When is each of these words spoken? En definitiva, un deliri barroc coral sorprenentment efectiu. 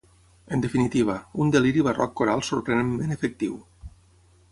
En 0.55 0.61
definitiva, 0.61 1.17
un 1.45 1.51
deliri 1.55 1.83
barroc 1.87 2.15
coral 2.21 2.41
sorprenentment 2.47 3.15
efectiu. 3.17 3.59